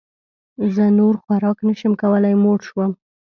زه 0.75 0.85
نور 0.97 1.15
خوراک 1.23 1.57
نه 1.67 1.73
شم 1.79 1.93
کولی 2.01 2.33
موړ 2.43 2.59
شوم 2.67 2.91